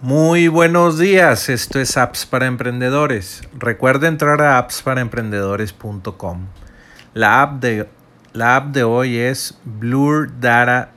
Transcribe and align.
Muy 0.00 0.46
buenos 0.46 0.96
días, 0.96 1.48
esto 1.48 1.80
es 1.80 1.96
Apps 1.96 2.24
para 2.24 2.46
Emprendedores. 2.46 3.42
Recuerda 3.58 4.06
entrar 4.06 4.40
a 4.42 4.56
appsparaemprendedores.com. 4.58 6.46
La 7.14 7.42
app 7.42 7.60
de, 7.60 7.88
la 8.32 8.54
app 8.54 8.66
de 8.68 8.84
hoy 8.84 9.16
es 9.16 9.58
blurdata.net. 9.64 10.92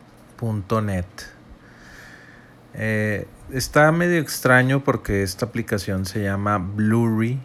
Eh, 2.75 3.27
está 3.51 3.91
medio 3.91 4.19
extraño 4.19 4.83
porque 4.83 5.23
esta 5.23 5.47
aplicación 5.47 6.05
se 6.05 6.21
llama 6.21 6.59
Blurry, 6.59 7.39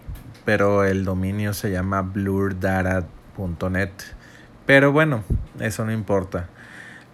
pero 0.45 0.85
el 0.85 1.07
dominio 1.07 1.55
se 1.55 1.71
llama 1.71 2.03
blurdata.net. 2.03 3.93
Pero 4.67 4.93
bueno, 4.93 5.25
eso 5.59 5.87
no 5.87 5.93
importa. 5.93 6.51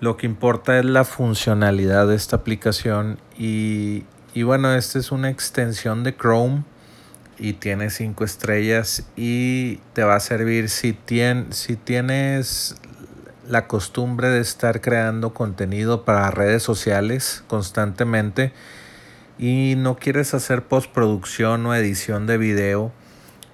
Lo 0.01 0.17
que 0.17 0.27
importa 0.27 0.81
es 0.81 0.85
la 0.85 1.05
funcionalidad 1.05 2.09
de 2.09 2.17
esta 2.17 2.35
aplicación 2.35 3.21
y, 3.39 4.05
y 4.35 4.45
bueno, 4.45 4.73
esta 4.75 4.99
es 4.99 5.13
una 5.13 5.29
extensión 5.29 6.05
de 6.05 6.17
Chrome 6.17 6.65
y 7.39 7.55
tiene 7.55 7.91
5 7.91 8.25
estrellas 8.25 9.05
y 9.17 9.77
te 9.93 10.05
va 10.05 10.17
a 10.17 10.21
servir 10.21 10.69
si, 10.69 10.97
si 11.51 11.77
tienes 11.77 12.77
la 13.47 13.67
costumbre 13.67 14.29
de 14.29 14.41
estar 14.41 14.81
creando 14.81 15.35
contenido 15.35 16.05
para 16.05 16.31
redes 16.31 16.63
sociales 16.63 17.45
constantemente 17.47 18.53
y 19.39 19.75
no 19.77 19.97
quieres 19.97 20.35
hacer 20.35 20.63
postproducción 20.63 21.67
o 21.67 21.75
edición 21.75 22.27
de 22.27 22.39
video 22.39 22.93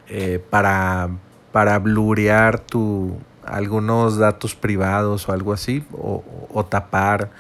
eh, 0.08 0.42
para, 0.50 1.08
para 1.50 1.78
blurear 1.78 2.60
tu, 2.60 3.18
algunos 3.44 4.18
datos 4.18 4.54
privados 4.54 5.28
o 5.28 5.32
algo 5.32 5.52
así 5.52 5.84
o, 5.92 6.22
o 6.52 6.64
tapar 6.66 7.30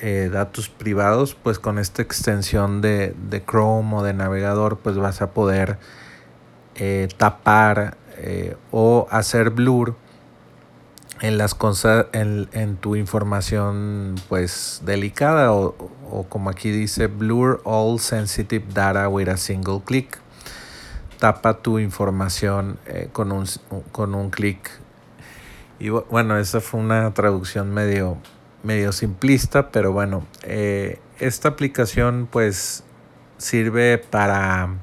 eh, 0.00 0.30
datos 0.32 0.68
privados, 0.68 1.34
pues 1.34 1.58
con 1.58 1.78
esta 1.78 2.00
extensión 2.00 2.80
de, 2.80 3.14
Chrome 3.46 3.96
o 3.96 4.02
de 4.02 4.14
navegador, 4.14 4.78
pues 4.78 4.96
vas 4.96 5.20
a 5.20 5.32
poder 5.32 5.78
eh, 6.74 7.08
tapar 7.16 7.98
eh, 8.16 8.56
o 8.70 9.06
hacer 9.10 9.50
blur 9.50 9.96
en 11.20 11.36
las 11.36 11.54
cosas, 11.54 12.06
en, 12.12 12.76
tu 12.78 12.96
información 12.96 14.14
pues 14.30 14.80
delicada 14.86 15.52
o, 15.52 15.74
como 16.30 16.48
aquí 16.48 16.70
dice 16.70 17.08
blur 17.08 17.60
all 17.64 18.00
sensitive 18.00 18.64
data 18.72 19.08
with 19.08 19.28
a 19.28 19.36
single 19.36 19.82
click. 19.84 20.18
Tapa 21.18 21.58
tu 21.58 21.78
información 21.78 22.78
con 23.12 23.32
un, 23.32 23.44
con 23.92 24.14
un 24.14 24.30
clic. 24.30 24.70
Y 25.78 25.88
bueno, 25.88 26.38
esa 26.38 26.60
fue 26.60 26.80
una 26.80 27.12
traducción 27.14 27.72
medio, 27.72 28.18
medio 28.62 28.92
simplista, 28.92 29.70
pero 29.70 29.92
bueno, 29.92 30.26
eh, 30.42 30.98
esta 31.18 31.48
aplicación 31.48 32.28
pues 32.30 32.84
sirve 33.38 33.98
para... 33.98 34.76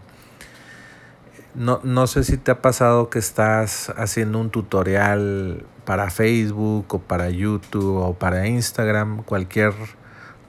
No, 1.55 1.79
no, 1.83 2.05
sé 2.05 2.23
si 2.23 2.37
te 2.37 2.51
ha 2.51 2.61
pasado 2.61 3.09
que 3.09 3.17
estás 3.17 3.91
haciendo 3.97 4.39
un 4.39 4.51
tutorial 4.51 5.65
para 5.85 6.11
Facebook 6.11 6.85
o 6.93 6.99
para 6.99 7.31
YouTube 7.31 7.97
o 7.97 8.13
para 8.13 8.47
Instagram, 8.47 9.23
cualquier 9.23 9.73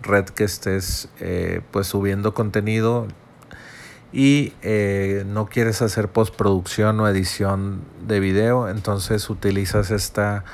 red 0.03 0.27
que 0.27 0.45
estés 0.45 1.09
eh, 1.21 1.63
pues 1.71 1.87
subiendo 1.87 2.35
contenido 2.35 3.09
y 4.13 4.55
eh, 4.63 5.25
no 5.27 5.47
quieres 5.47 5.83
hacer 5.83 6.09
postproducción 6.09 6.99
o 7.01 7.09
edición 7.09 7.83
de 8.07 8.21
video, 8.21 8.69
entonces 8.69 9.29
utilizas 9.29 9.91
esta 9.91 10.45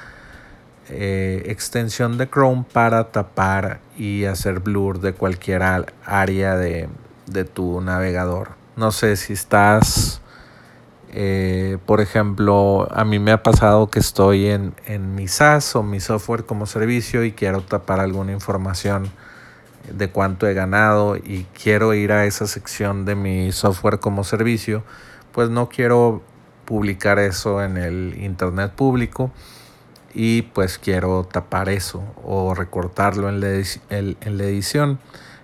eh, 0.91 1.45
extensión 1.47 2.19
de 2.19 2.29
Chrome 2.29 2.65
para 2.71 3.11
tapar 3.11 3.81
y 3.97 4.25
hacer 4.27 4.61
blur 4.61 5.01
de 5.01 5.15
cualquier 5.15 5.63
área 5.63 6.57
de, 6.57 6.89
tu 7.55 7.81
navegador. 7.81 8.51
No 8.77 8.93
sé 8.93 9.17
si 9.17 9.33
estás, 9.33 10.21
eh, 11.11 11.79
por 11.87 12.03
ejemplo, 12.03 12.87
a 12.93 13.05
mí 13.07 13.19
me 13.19 13.33
ha 13.33 13.43
pasado 13.43 13.89
que 13.89 13.99
estoy 13.99 14.49
en, 14.49 14.75
en 14.85 15.15
mi 15.15 15.27
SaaS 15.27 15.75
o 15.75 15.83
mi 15.83 16.01
software 16.01 16.45
como 16.45 16.67
servicio 16.67 17.25
y 17.25 17.33
quiero 17.33 17.63
tapar 17.63 18.01
alguna 18.01 18.33
información 18.33 19.11
de 19.91 20.11
cuánto 20.11 20.47
he 20.47 20.53
ganado 20.53 21.17
y 21.17 21.47
quiero 21.63 21.95
ir 21.95 22.13
a 22.13 22.27
esa 22.27 22.47
sección 22.47 23.07
de 23.07 23.15
mi 23.15 23.53
software 23.53 24.01
como 24.01 24.23
servicio, 24.23 24.83
pues 25.33 25.49
no 25.49 25.71
quiero 25.71 26.23
publicar 26.67 27.19
eso 27.19 27.63
en 27.63 27.79
el 27.79 28.17
internet 28.19 28.73
público 28.73 29.31
y 30.15 30.43
pues 30.43 30.79
quiero 30.79 31.25
tapar 31.25 31.69
eso 31.69 32.03
o 32.25 32.55
recortarlo 32.55 33.29
en 33.29 33.41
la, 33.41 34.45
edición. 34.45 35.01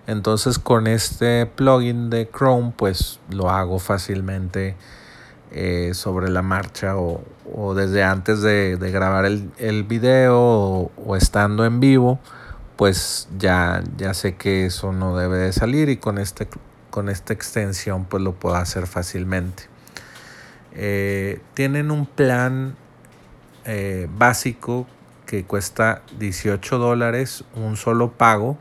Entonces 0.07 0.57
con 0.57 0.87
este 0.87 1.45
plugin 1.45 2.09
de 2.09 2.29
Chrome 2.29 2.73
pues 2.75 3.19
lo 3.29 3.49
hago 3.49 3.79
fácilmente 3.79 4.75
eh, 5.51 5.91
sobre 5.93 6.29
la 6.29 6.41
marcha 6.41 6.95
o, 6.95 7.21
desde 7.75 8.03
antes 8.03 8.41
de, 8.41 8.77
grabar 8.79 9.25
el, 9.25 9.51
el 9.57 9.83
video 9.83 10.39
o, 10.39 11.15
estando 11.17 11.65
en 11.65 11.81
vivo 11.81 12.19
pues 12.77 13.27
ya, 13.37 13.83
ya 13.97 14.13
sé 14.13 14.35
que 14.35 14.65
eso 14.65 14.91
no 14.91 15.15
debe 15.15 15.37
de 15.37 15.53
salir 15.53 15.89
y 15.89 15.97
con, 15.97 16.17
este, 16.17 16.47
con 16.89 17.09
esta 17.09 17.33
extensión 17.33 18.05
pues 18.05 18.23
lo 18.23 18.33
puedo 18.33 18.55
hacer 18.55 18.87
fácilmente. 18.87 19.63
Eh, 20.73 21.41
tienen 21.53 21.91
un 21.91 22.05
plan 22.05 22.75
eh, 23.65 24.07
básico 24.17 24.87
que 25.25 25.43
cuesta 25.45 26.01
18 26.19 26.77
dólares 26.77 27.43
un 27.55 27.77
solo 27.77 28.11
pago. 28.11 28.57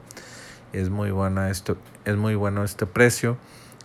Es 0.72 0.88
muy, 0.88 1.10
buena 1.10 1.50
esto, 1.50 1.76
es 2.04 2.16
muy 2.16 2.34
bueno 2.34 2.64
este 2.64 2.86
precio. 2.86 3.36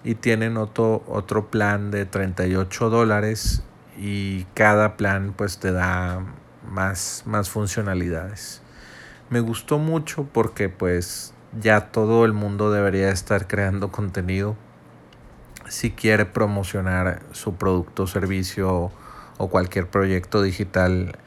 Y 0.03 0.15
tienen 0.15 0.57
otro, 0.57 1.03
otro 1.07 1.47
plan 1.47 1.89
de 1.89 2.05
38 2.05 2.89
dólares 2.89 3.63
y 3.97 4.43
cada 4.53 4.97
plan 4.97 5.33
pues 5.35 5.57
te 5.57 5.71
da 5.71 6.23
más, 6.69 7.23
más 7.25 7.49
funcionalidades. 7.49 8.61
Me 9.29 9.39
gustó 9.39 9.79
mucho 9.79 10.27
porque 10.31 10.69
pues 10.69 11.33
ya 11.59 11.91
todo 11.91 12.25
el 12.25 12.33
mundo 12.33 12.71
debería 12.71 13.09
estar 13.09 13.47
creando 13.47 13.91
contenido 13.91 14.55
si 15.67 15.91
quiere 15.91 16.25
promocionar 16.25 17.23
su 17.31 17.55
producto 17.55 18.05
servicio 18.05 18.91
o 19.37 19.49
cualquier 19.49 19.87
proyecto 19.87 20.41
digital, 20.41 21.17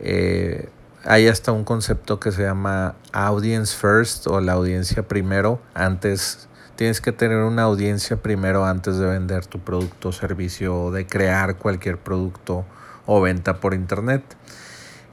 eh, 0.00 0.68
hay 1.04 1.28
hasta 1.28 1.52
un 1.52 1.64
concepto 1.64 2.20
que 2.20 2.32
se 2.32 2.42
llama 2.42 2.94
audience 3.12 3.76
first 3.76 4.26
o 4.26 4.40
la 4.40 4.52
audiencia 4.52 5.06
primero. 5.08 5.60
Antes 5.74 6.48
tienes 6.76 7.00
que 7.00 7.12
tener 7.12 7.38
una 7.38 7.62
audiencia 7.62 8.16
primero 8.16 8.64
antes 8.64 8.98
de 8.98 9.06
vender 9.06 9.46
tu 9.46 9.58
producto 9.58 10.10
o 10.10 10.12
servicio 10.12 10.76
o 10.76 10.90
de 10.90 11.06
crear 11.06 11.56
cualquier 11.56 11.98
producto 11.98 12.64
o 13.06 13.20
venta 13.20 13.60
por 13.60 13.74
internet. 13.74 14.22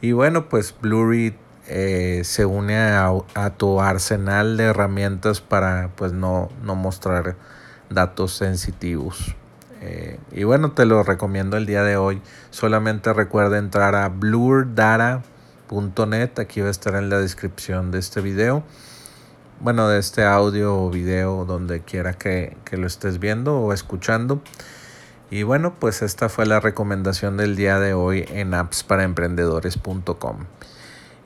Y 0.02 0.12
bueno, 0.12 0.48
pues 0.48 0.74
Blurry 0.80 1.36
eh, 1.68 2.22
se 2.24 2.46
une 2.46 2.78
a, 2.78 3.12
a, 3.36 3.50
tu 3.52 3.82
arsenal 3.82 4.58
de 4.58 4.66
herramientas 4.66 5.42
para 5.42 5.90
pues 5.96 6.14
no, 6.14 6.50
no 6.64 6.76
mostrar 6.76 7.36
datos 7.90 8.36
sensitivos. 8.36 9.36
Eh, 9.82 10.20
y 10.32 10.44
bueno, 10.44 10.72
te 10.72 10.86
lo 10.86 11.04
recomiendo 11.04 11.58
el 11.58 11.66
día 11.66 11.84
de 11.84 11.98
hoy. 11.98 12.22
Solamente 12.50 13.14
recuerda 13.14 13.58
entrar 13.58 13.96
a 13.96 14.10
blurdata.net. 14.10 15.22
Aquí 16.40 16.62
va 16.62 16.68
a 16.68 16.72
estar 16.72 16.96
en 16.96 17.10
la 17.10 17.20
descripción 17.20 17.92
de 17.92 18.00
este 18.00 18.22
video. 18.22 18.64
Bueno, 19.62 19.88
de 19.90 20.00
este 20.00 20.24
audio 20.24 20.76
o 20.78 20.90
video, 20.90 21.46
donde 21.46 21.82
quiera 21.82 22.14
que, 22.14 22.56
que 22.64 22.78
lo 22.78 22.88
estés 22.88 23.20
viendo 23.20 23.60
o 23.60 23.74
escuchando. 23.74 24.42
Y 25.32 25.44
bueno, 25.44 25.76
pues 25.80 26.02
esta 26.02 26.28
fue 26.30 26.46
la 26.46 26.60
recomendación 26.60 27.38
del 27.38 27.56
día 27.56 27.80
de 27.80 27.94
hoy 27.94 28.26
en 28.30 28.54
appsparaemprendedores.com. 28.54 30.38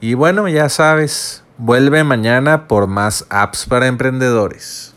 Y 0.02 0.16
bueno, 0.16 0.50
ya 0.50 0.68
sabes, 0.68 1.44
vuelve 1.58 2.03
mañana 2.03 2.68
por 2.68 2.88
más 2.88 3.25
apps 3.30 3.66
para 3.66 3.88
emprendedores. 3.88 4.94